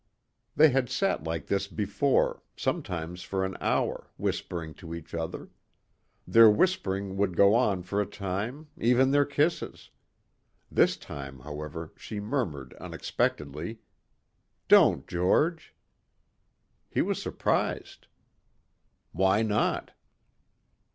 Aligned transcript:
They 0.55 0.69
had 0.69 0.89
sat 0.89 1.25
like 1.25 1.45
this 1.45 1.67
before, 1.67 2.41
sometimes 2.55 3.21
for 3.21 3.45
an 3.45 3.55
hour, 3.61 4.09
whispering 4.17 4.73
to 4.81 4.95
each 4.95 5.13
other. 5.13 5.51
Their 6.25 6.49
whispering 6.49 7.17
would 7.17 7.37
go 7.37 7.53
on 7.53 7.83
for 7.83 8.01
a 8.01 8.07
time, 8.07 8.67
even 8.79 9.11
their 9.11 9.25
kisses. 9.27 9.91
This 10.71 10.97
time, 10.97 11.41
however, 11.41 11.93
she 11.95 12.19
murmured 12.19 12.73
unexpectedly: 12.81 13.77
"Don't, 14.67 15.05
George." 15.07 15.75
He 16.89 17.03
was 17.03 17.21
surprised. 17.21 18.07
"Why 19.11 19.43
not?" 19.43 19.91